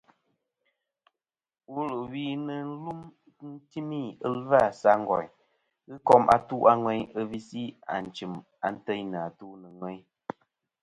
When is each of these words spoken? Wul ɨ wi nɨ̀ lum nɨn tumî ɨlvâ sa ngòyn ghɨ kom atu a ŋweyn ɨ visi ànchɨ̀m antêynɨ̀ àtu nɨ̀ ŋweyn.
Wul 1.73 1.89
ɨ 1.99 2.01
wi 2.11 2.23
nɨ̀ 2.45 2.59
lum 2.83 2.99
nɨn 3.39 3.53
tumî 3.69 4.01
ɨlvâ 4.29 4.59
sa 4.81 4.91
ngòyn 5.01 5.29
ghɨ 5.89 5.95
kom 6.07 6.23
atu 6.35 6.55
a 6.71 6.73
ŋweyn 6.81 7.09
ɨ 7.19 7.21
visi 7.29 7.63
ànchɨ̀m 7.95 8.33
antêynɨ̀ 8.67 9.19
àtu 9.27 9.45
nɨ̀ 9.61 9.71
ŋweyn. 9.77 10.01